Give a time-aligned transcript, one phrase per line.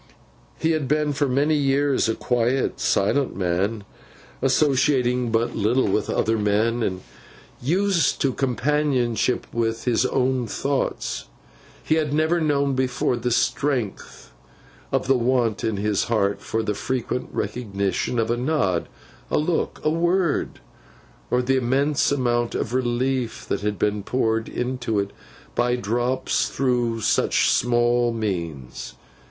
[0.59, 3.83] He had been for many years, a quiet silent man,
[4.41, 7.01] associating but little with other men, and
[7.61, 11.25] used to companionship with his own thoughts.
[11.83, 14.31] He had never known before the strength
[14.91, 18.89] of the want in his heart for the frequent recognition of a nod,
[19.29, 20.59] a look, a word;
[21.29, 25.11] or the immense amount of relief that had been poured into it
[25.53, 28.95] by drops through such small means.